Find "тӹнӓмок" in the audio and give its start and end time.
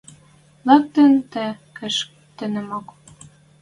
2.37-2.87